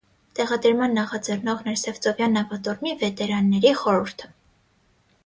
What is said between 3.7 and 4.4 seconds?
խորհուրդը։